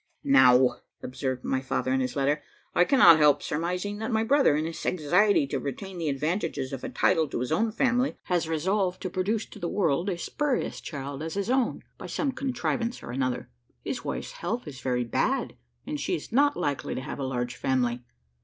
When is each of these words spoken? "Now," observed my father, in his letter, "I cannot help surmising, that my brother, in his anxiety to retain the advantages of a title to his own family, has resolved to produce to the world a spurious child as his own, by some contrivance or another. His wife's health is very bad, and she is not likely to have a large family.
"Now," 0.23 0.77
observed 1.03 1.43
my 1.43 1.61
father, 1.61 1.93
in 1.93 1.99
his 1.99 2.15
letter, 2.15 2.41
"I 2.73 2.85
cannot 2.85 3.19
help 3.19 3.43
surmising, 3.43 3.99
that 3.99 4.09
my 4.11 4.23
brother, 4.23 4.55
in 4.55 4.65
his 4.65 4.83
anxiety 4.83 5.45
to 5.45 5.59
retain 5.59 5.99
the 5.99 6.09
advantages 6.09 6.73
of 6.73 6.83
a 6.83 6.89
title 6.89 7.27
to 7.27 7.39
his 7.39 7.51
own 7.51 7.71
family, 7.71 8.17
has 8.23 8.49
resolved 8.49 8.99
to 9.03 9.11
produce 9.11 9.45
to 9.45 9.59
the 9.59 9.69
world 9.69 10.09
a 10.09 10.17
spurious 10.17 10.81
child 10.81 11.21
as 11.21 11.35
his 11.35 11.51
own, 11.51 11.83
by 11.99 12.07
some 12.07 12.31
contrivance 12.31 13.03
or 13.03 13.11
another. 13.11 13.51
His 13.83 14.03
wife's 14.03 14.31
health 14.31 14.67
is 14.67 14.81
very 14.81 15.03
bad, 15.03 15.55
and 15.85 15.99
she 15.99 16.15
is 16.15 16.31
not 16.31 16.57
likely 16.57 16.95
to 16.95 17.01
have 17.01 17.19
a 17.19 17.23
large 17.23 17.55
family. 17.55 18.03